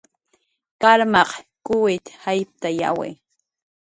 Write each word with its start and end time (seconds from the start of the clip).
Karmaq 0.81 1.31
k'uwitx 1.65 2.13
jayptayawi 2.23 3.09